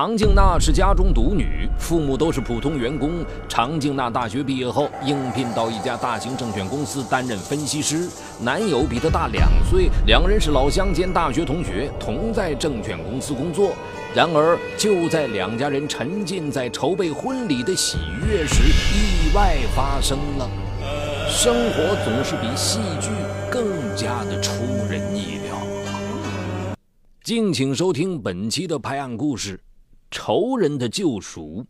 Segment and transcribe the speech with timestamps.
[0.00, 3.26] 常静娜是家中独女，父母都是普通员工。
[3.48, 8.08] 常静娜大学毕业后应聘到一家大型证券公司担任分析师，
[8.40, 13.72] 男友比她大两岁，两人是老乡兼大学同学，同在证券公司工作。
[14.14, 18.62] 然而，就在两家人沉浸在筹备婚礼的喜悦时，
[18.94, 20.48] 意外发生了。
[21.28, 23.08] 生活总是比戏剧
[23.50, 25.56] 更加的出人意料。
[27.24, 29.58] 敬请收听本期的拍案故事。
[30.10, 31.64] 仇人的救赎。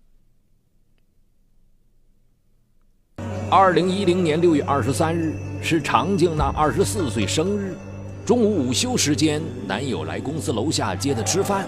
[3.50, 7.76] 二零一零年六月二十三日是常静娜二十四岁生日。
[8.24, 11.66] 中午午休时间，男友来公司楼下接她吃饭。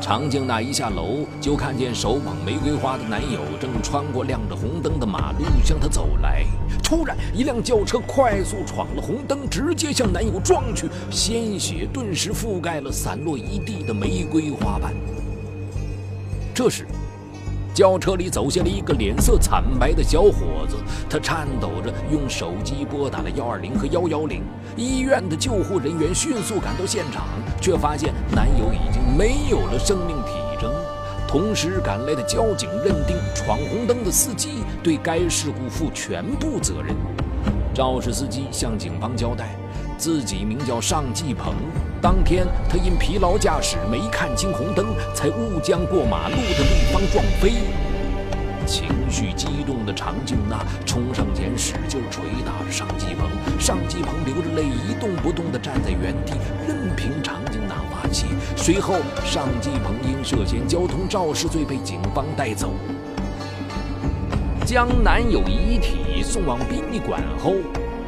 [0.00, 6.44] 常静娜一下楼，就看见手捧玫瑰花的男友正穿过亮着红灯的马路向她走来。
[6.82, 14.92] 突然，一辆轿车快速闯了红灯，直接向男友撞去，鲜血顿时覆盖了散落一地的玫瑰花瓣。
[16.54, 16.86] 这时，
[17.74, 20.76] 轿车里走下了一个脸色惨白的小伙子，
[21.10, 24.44] 他颤抖着用手机拨打了幺二零和幺幺零。
[24.76, 27.24] 医院的救护人员迅速赶到现场，
[27.60, 30.72] 却发现男友已经没有了生命体征。
[31.26, 36.94] 同时赶来的交警认定，闯红灯的司机对该事故负全部责任。
[37.74, 39.56] 肇事司机向警方交代，
[40.04, 41.54] 自己名叫尚继鹏。
[42.02, 47.54] 当天，他因疲劳驾驶没看清红灯，才误将过马路的对方撞飞。
[48.66, 53.30] 情绪激动的常静娜冲上前，使劲捶打着尚继鹏。
[53.58, 56.34] 尚继鹏流着泪，一动不动地站在原地，
[56.68, 58.26] 任凭常静娜发泄。
[58.56, 62.74] 随后，尚继鹏因涉嫌交通肇事罪被警方带走，
[64.66, 67.54] 将男友遗体送往殡仪馆后。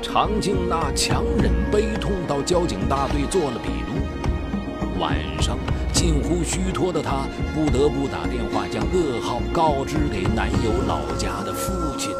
[0.02, 5.00] 常静娜强忍悲痛到交警大队做了笔录。
[5.00, 5.58] 晚上，
[5.92, 12.11] 近乎虚脱的她不得不打电话将噩耗告知给男友老家的父亲。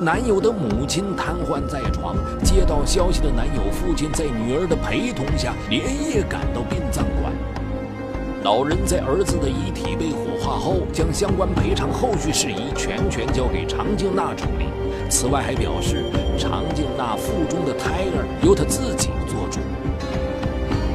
[0.00, 7.32] 男友的母亲瘫痪在床，接到消息的男友父亲在女儿的陪同下连夜赶到殡葬馆。
[8.44, 14.66] 老人在儿子的遗体被火化后，将相关赔偿后续事宜全权交给常静娜处理。
[15.08, 16.04] 此外，还表示
[16.38, 19.58] 常静娜腹中的胎儿由她自己做主。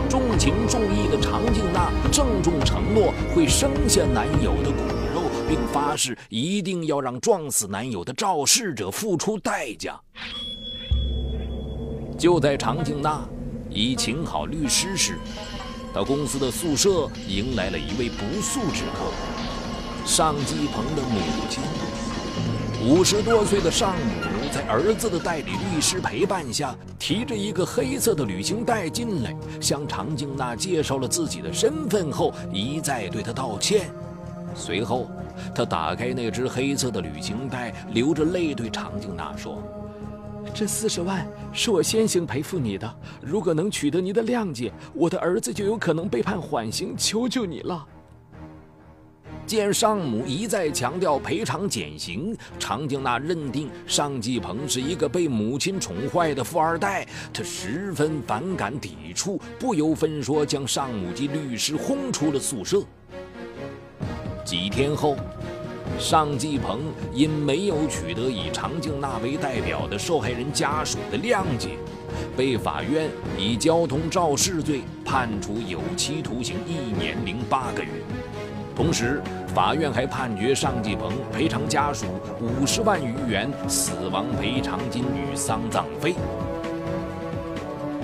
[0.07, 4.77] 重情重义的常静娜郑重承诺会生下男友的骨
[5.13, 9.99] 肉，并发誓一定要让撞死男友的肇事者付出代价。
[12.17, 13.27] 就在常静娜
[13.71, 15.17] 已请好律师时，
[15.91, 19.11] 到公司的宿舍迎来了一位不速之客——
[20.05, 21.19] 尚继鹏的母
[21.49, 21.63] 亲。
[22.85, 24.11] 五十多岁的尚母
[24.51, 33.89] 在儿子的代理律师陪伴下，提着一个黑色的旅行袋进来，向常静娜介绍了自己的身份后，一再对她道歉。
[34.53, 35.09] 随后，
[35.55, 39.63] 他打开那只黑色的旅行袋，流着泪对常静娜说
[40.53, 47.87] ：“这四十万是我先行赔付你的，如果能取得你的谅解，我的儿子就有可能被判缓刑，求求你了。”
[49.53, 62.81] 见尚母一再强调赔偿减刑，常静娜认定尚继鹏是一个被母亲宠坏的富二代，她十分反感抵触，不由分说将尚母及律师轰出了宿舍。
[64.43, 65.15] 几天后，
[65.99, 71.77] 尚继鹏因没有取得以常静娜为代表的受害人家属的谅解，
[72.35, 77.89] 被法院以交通肇事罪判处有期徒刑一年零八个月。
[78.75, 79.21] 同时，
[79.53, 82.07] 法院还判决尚继鹏赔偿家属
[82.41, 86.15] 五十万余元死亡赔偿金与丧葬费。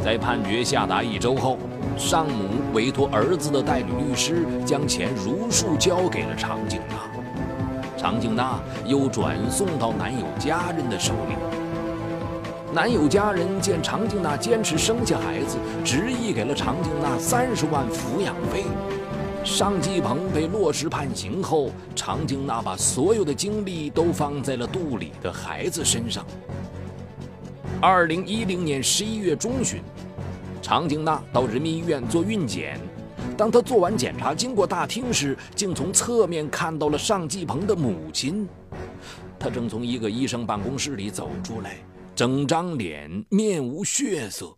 [0.03, 1.57] 在判决下达一周后，
[1.97, 11.35] 尚母委托儿子的代理律师将钱如数交给了常静娜，常静娜又转送到男友家人的手里。
[12.71, 18.65] 男友家人见常静娜坚持生下孩子，执意给了常静娜三十万抚养费。
[19.43, 26.25] 尚继鹏被落实判刑后，常静娜把所有的精力都放在了肚里的孩子身上。
[27.81, 29.81] 二零一零年十一月中旬，
[30.61, 32.79] 常静娜到人民医院做孕检。
[33.37, 38.47] 当她做完检查，经过大厅时，竟从侧面看到了尚继鹏的母亲。
[39.39, 41.77] 她正从一个医生办公室里走出来，
[42.13, 44.55] 整张脸面无血色。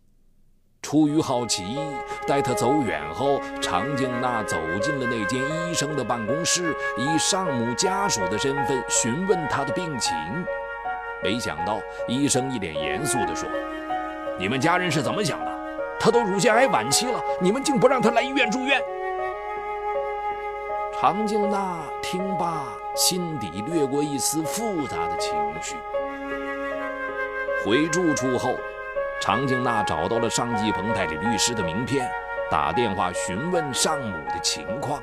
[0.82, 1.78] 出于好奇，
[2.26, 10.12] 待他走远后，常静娜走进了那间医生的办公室，以上母家属的身份询问他的病情。
[11.22, 13.48] 没想到，医生一脸严肃地说
[14.36, 15.52] ：“你们家人是怎么想的？
[15.98, 18.82] 他都乳腺癌晚期了，你们竟不让他来医院住院？”
[21.00, 22.64] 常静娜听罢，
[22.94, 25.74] 心底掠过一丝复杂的情绪。
[27.64, 28.54] 回住处后，
[29.22, 32.10] 常静娜找到了尚继鹏代理律师的名片，
[32.50, 35.00] 打电话询问尚母的情况。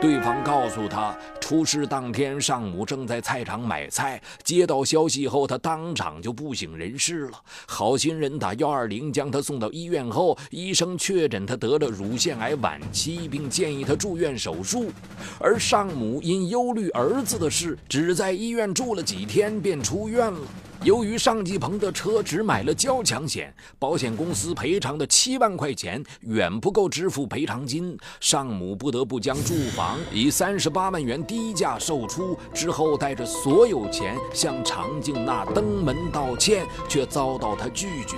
[0.00, 7.38] 对方告诉他，出事当天尚母正在菜场买菜，接到消息后，他当场就不省人事了。
[7.68, 14.90] 好心人打幺二零将他送到医院后，医生确诊他得了乳腺癌晚期，并建议他住院手术。
[15.38, 20.40] 而尚母因忧虑儿子的事，只在医院住了几天便出院了。
[20.84, 38.16] 由于尚继鹏的车只买了交强险，保险公司赔偿的七万块钱远不够支付赔偿金，尚母不得不将住房以三十八万元低价售出，之后带着所有钱向常静娜登门道歉，却遭到他拒绝。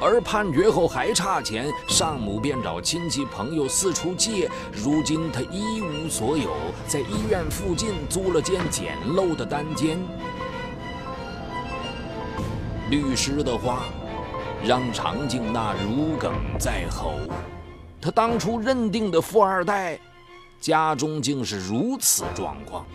[0.00, 6.48] 而判决后还差钱，尚母便找亲戚朋友四处借，如今他一无所有，
[6.86, 9.98] 在医院附近租了间简陋的单间。
[12.90, 13.82] 律师的话
[14.64, 17.12] 让常静娜如鲠在喉。
[18.00, 19.98] 他当初认定的富二代，
[20.60, 22.86] 家中竟是如此状况。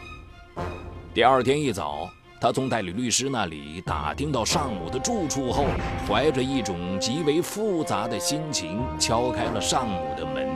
[1.13, 2.09] 第二天一早，
[2.41, 5.65] 他从代理律师那里打听到尚母的住处后，
[6.07, 10.49] 怀着一种极为复杂的心情敲开了尚母的门。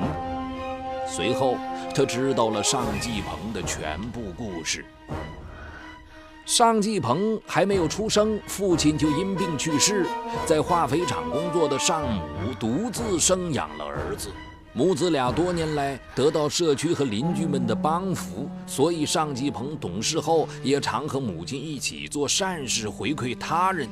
[1.05, 1.55] 随后，
[1.93, 4.83] 他知道了尚继鹏的全部故事。
[6.47, 10.05] 尚继鹏还没有出生，父亲就因病去世。
[10.45, 14.29] 在化肥厂工作的尚母独自生养了儿子。
[14.71, 23.89] 母子俩多年来得到社区和邻居们的帮扶，所以尚继鹏懂事后也常和母亲一起做善事，回馈他人。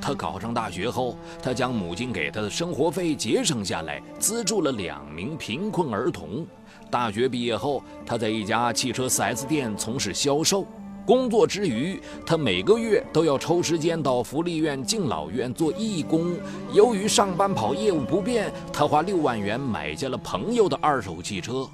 [0.00, 6.46] 他考上大学后，他将母亲给他的生活费节省下来，资助了两名贫困儿童。
[6.88, 10.64] 大学毕业后，他在一家汽车 4S 店从事销售。
[11.06, 16.36] 工作之余，他每个月都要抽时间到福利院敬老院做义工。
[16.72, 21.64] 由于上班跑业务不便，他花六万元买下了朋友的二手汽车。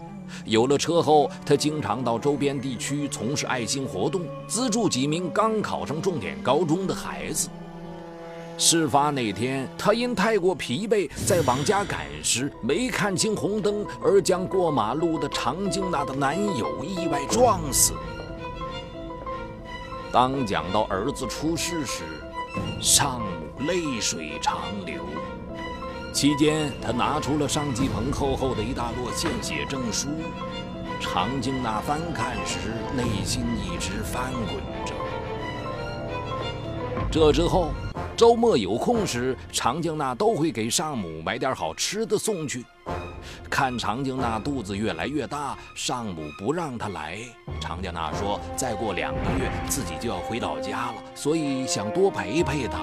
[0.44, 7.48] 有了车后，他经常到周边地区从事爱心活动，资助几名刚考上重点高中的孩子。
[8.58, 17.94] 事发那天，他因太过疲惫，在往家赶时没看清红灯，而将过马路的常静娜的男友意外撞死。
[20.12, 22.02] 当讲到儿子出事时，
[22.82, 25.02] 尚母泪水长流。
[26.12, 30.08] 期间，他拿出了尚继鹏厚厚的一大摞献血证书。
[31.00, 32.58] 常静娜翻看时，
[32.94, 34.92] 内心一直翻滚着。
[37.10, 37.70] 这之后，
[38.14, 42.66] 周末有空时，常静娜都会给尚母买点好吃的送去。
[43.52, 47.18] 看常静娜肚子越来越大，尚母不让她来。
[47.60, 52.78] 常静娜说：“再过两个月自己就要回老家了，所以想多陪陪她。”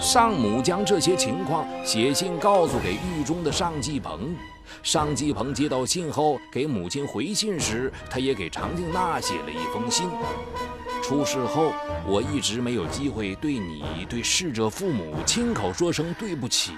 [0.00, 4.34] 尚母将这些情况写信告诉给狱中的尚继鹏。
[4.82, 10.08] 尚继鹏接到信后，给母亲回信时，他也给常静娜写了一封信。
[11.02, 11.72] 出事后，
[12.06, 16.72] 我一直没有机会对你、对逝者父母亲口说声对不起。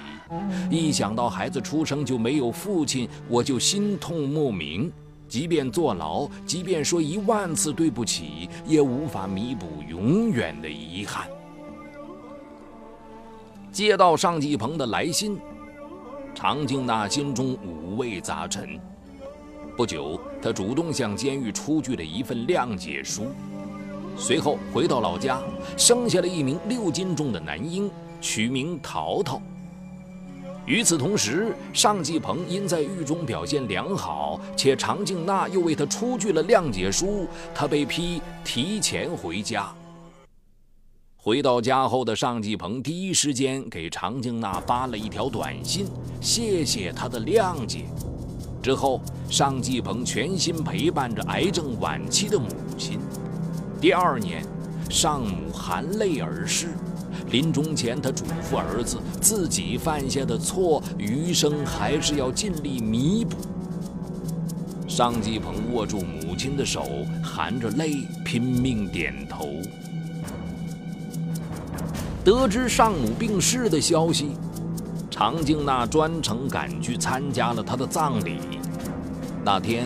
[0.71, 4.91] 一想到孩子出生就没有父亲，我就心痛莫名。
[5.29, 11.29] 即便坐牢，即便说一万次对不起，也无法弥补永远的遗憾。
[13.70, 15.39] 接到尚继鹏的来信，
[16.34, 18.81] 常静娜心中五味杂陈。
[19.77, 23.27] 不久，她主动向监狱出具了一份谅解书。
[24.17, 25.41] 随后回到老家，
[25.77, 27.91] 生下了一名六斤重的男婴，
[28.21, 29.41] 取名淘淘。
[30.67, 39.71] 与此同时，尚继鹏因在狱中表现良好，且常静娜又为他出具了谅解书，他被批提前回家。
[41.17, 45.87] 回到家后的尚继鹏第一时间给常静娜发了一条短信，
[46.21, 47.85] 谢谢她的谅解。
[48.63, 52.47] 之后，尚继鹏全心陪伴着癌症晚期的母
[52.79, 52.99] 亲。
[53.84, 54.43] 第二年，
[54.88, 56.69] 尚母含泪而逝。
[57.31, 63.36] 临终前，他嘱咐儿子，自己犯下的错，余生还是要尽力弥补。
[64.88, 66.86] 尚继鹏握住母亲的手，
[67.22, 69.50] 含着泪拼命点头。
[72.24, 74.31] 得知尚母病逝的消息，
[75.10, 78.38] 常静娜专程赶去参加了她的葬礼。
[79.44, 79.84] 那天。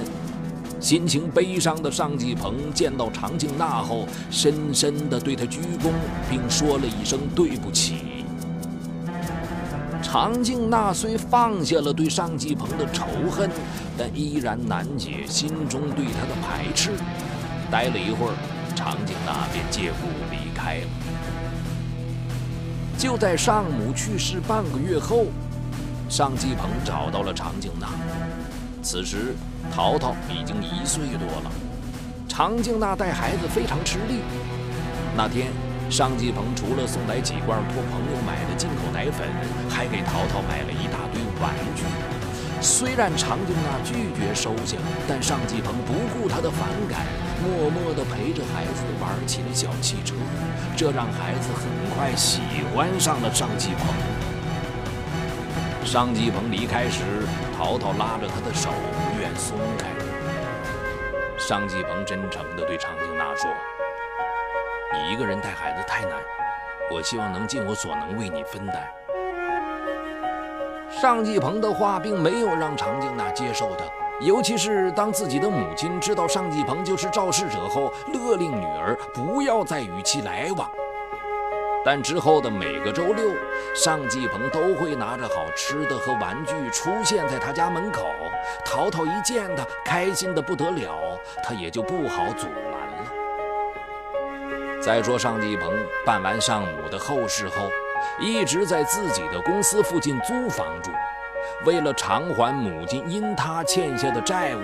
[0.80, 5.90] 心情悲伤的尚继鹏见到常静娜后，深深地对她鞠躬，
[6.30, 7.96] 并说了一声对不起。
[10.00, 13.50] 常静娜虽放下了对尚继鹏的仇恨，
[13.98, 16.92] 但依然难解心中对他的排斥。
[17.70, 18.34] 待了一会儿，
[18.74, 20.86] 常静娜便借故离开了。
[22.96, 25.26] 就在尚母去世半个月后，
[26.08, 27.88] 尚继鹏找到了常静娜。
[28.82, 29.34] 此时，
[29.74, 31.50] 淘淘已经一岁多了。
[32.28, 34.20] 常静娜带孩子非常吃力。
[35.16, 35.48] 那天，
[35.90, 39.26] 尚继鹏除了送来几罐托朋友买的进口奶粉，
[39.68, 41.82] 还给淘淘买了一大堆玩具。
[42.60, 44.76] 虽然常静娜拒绝收下，
[45.08, 47.06] 但尚继鹏不顾她的反感，
[47.42, 50.14] 默默地陪着孩子玩起了小汽车，
[50.76, 52.40] 这让孩子很快喜
[52.74, 53.86] 欢上了尚继鹏。
[55.84, 57.02] 尚继鹏离开时，
[57.56, 58.70] 淘淘拉着他的手，
[59.38, 59.86] 松开。
[61.38, 63.50] 尚继鹏真诚地对常静娜说
[64.92, 66.12] ：“你一个人带孩子太难，
[66.90, 68.86] 我希望能尽我所能为你分担。”
[70.90, 73.84] 尚继鹏的话并没有让常静娜接受的，
[74.20, 80.68] 尤其是当自己的母亲知道尚继鹏就是肇事者后，勒令女儿不要再与其来往。
[81.90, 83.30] 但之后的每个周六，
[83.74, 88.04] 尚继鹏都会拿着好吃的和玩具出现在他家门口。
[88.62, 93.10] 淘淘一见他，开心的不得了，他也就不好阻拦了。
[94.82, 95.72] 再说尚继鹏
[96.04, 97.70] 办完尚母的后事后。
[98.20, 100.90] 一直在自己的公司附近租房住，
[101.64, 104.60] 为了偿还母亲因他欠下的债务，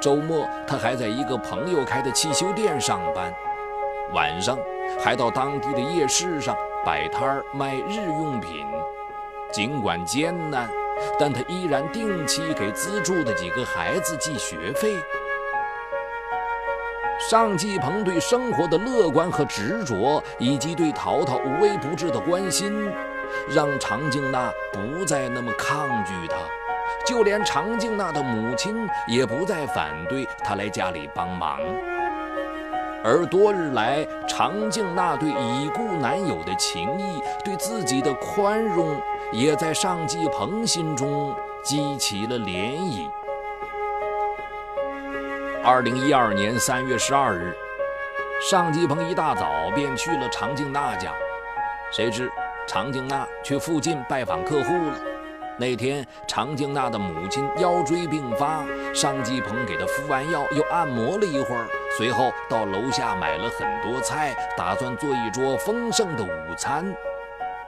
[0.00, 3.34] 周末他还在一个朋友开的汽修店上班，
[4.12, 4.56] 晚上
[5.00, 8.66] 还到当地的夜市上摆摊儿卖日用品。
[9.50, 10.68] 尽管艰难，
[11.18, 14.94] 但他依然定期给资助的几个孩子寄学费。
[17.30, 22.92] 尚继鹏对生活的乐观和执着，以及对淘淘无微不至的关心，
[23.48, 26.36] 让常静娜不再那么抗拒他，
[27.04, 31.58] 就连常静娜的母亲也不再反对他来家里帮忙。
[33.10, 39.00] 而多日来，常静娜对已故男友的情谊，对自己的宽容，
[39.32, 41.34] 也在尚继鹏心中
[41.64, 43.08] 激起了涟漪。
[45.64, 47.56] 二零一二年三月十二日，
[48.50, 51.10] 尚继鹏一大早便去了常静娜家，
[51.90, 52.30] 谁知
[52.66, 54.94] 常静娜去附近拜访客户了。
[55.58, 61.66] 那天，常静娜的母亲腰椎病发，尚继鹏给她敷完药，又按摩了一会儿，
[61.98, 66.94] 随后到楼下买了很多菜，打算做一桌丰盛的午餐。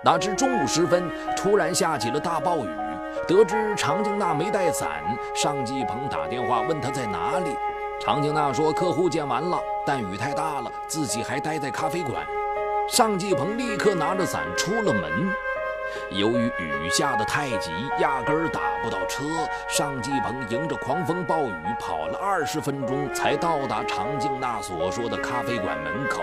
[0.04, 2.68] 哪知中午时分，突然下起了大暴雨。
[3.26, 5.02] 得知常静娜没带伞，
[5.34, 7.56] 尚继鹏打电话问她在哪里。
[8.00, 12.25] 常静娜说：“客户见完了，但雨太大了，自己还待在咖啡馆。”
[12.88, 15.10] 尚继鹏立刻拿着伞出了门。
[16.11, 19.25] 由于雨下的太急，压根儿打不到车。
[19.68, 26.23] 尚继鹏迎着狂风暴雨跑了二十分钟，才到达常静娜所说的咖啡馆门口。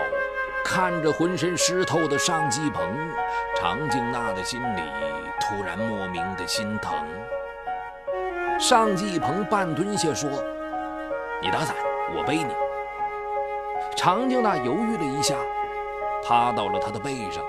[0.64, 2.82] 看着浑身湿透的尚继鹏，
[3.56, 4.82] 常静娜的心里
[5.40, 6.94] 突然莫名的心疼。
[8.58, 10.28] 尚继鹏半蹲下说。
[11.40, 11.74] 你打伞，
[12.16, 12.52] 我背你。
[13.96, 15.36] 常静娜犹豫了一下，
[16.26, 17.42] 趴到了他的背上，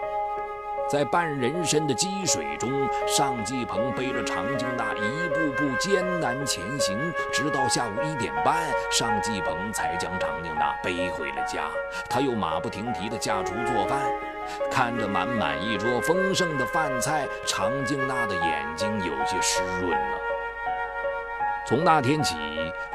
[0.90, 2.72] 在半人身的积水中，
[3.08, 6.98] 尚继鹏背着常静娜一步步艰难前行，
[7.32, 8.56] 直到下午一点半，
[8.92, 11.70] 尚继鹏才将常静娜背回了家。
[12.10, 14.00] 他又马不停蹄地下厨做饭，
[14.72, 20.18] 看着满满一桌丰盛的饭菜，常静娜的眼睛有些湿润了。
[21.68, 22.36] 从那天起，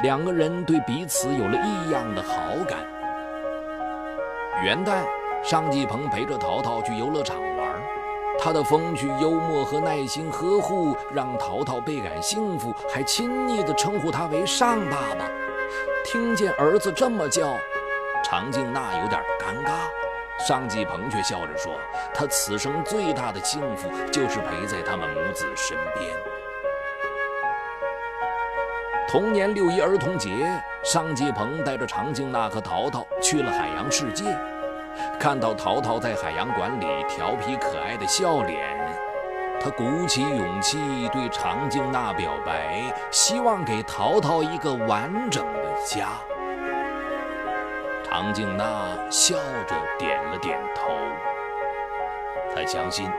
[0.03, 2.81] 两个人对彼此有了异样的好感。
[4.65, 5.05] 元旦，
[5.45, 7.37] 尚继鹏陪着淘淘去游乐场，
[8.45, 15.27] 他的风趣幽默和耐心呵护让淘淘倍感幸福，还亲昵地称呼他为尚爸爸。
[16.05, 17.57] 听见儿子这么叫，
[18.23, 19.89] 常静娜有点尴尬，
[20.47, 21.73] 尚继鹏却笑着说
[22.13, 26.15] ：“他此生最大的幸福就是陪在他们母子身边。”
[29.09, 30.31] 同年六一儿童节，
[30.85, 34.37] 尚继鹏带着常静娜和淘淘去了海洋世界。
[35.19, 38.61] 看到淘淘在海洋馆里调皮可爱的笑脸，
[39.61, 46.09] 他鼓起勇气对常静娜表白，希望给淘淘一个完整的家。
[48.05, 48.65] 常静娜
[49.11, 49.35] 笑
[49.67, 50.93] 着点了点头，
[52.55, 53.11] 她相信。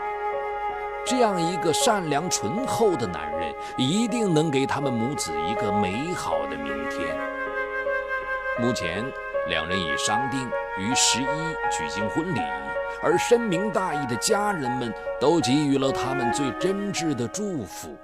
[1.05, 7.15] 这样一个善良醇厚的男人，一定能给他们母子一个美好的明天。
[8.57, 9.03] 目前，
[9.47, 11.25] 两人已商定于十一
[11.71, 12.39] 举行婚礼。
[13.01, 17.95] 而深明大义的家人们都给予了他们最真挚的祝福。